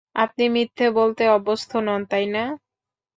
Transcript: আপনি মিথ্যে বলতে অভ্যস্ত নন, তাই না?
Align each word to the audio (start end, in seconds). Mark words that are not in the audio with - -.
আপনি 0.15 0.43
মিথ্যে 0.55 0.85
বলতে 0.99 1.23
অভ্যস্ত 1.29 1.71
নন, 1.87 2.01
তাই 2.11 2.25
না? 2.27 2.43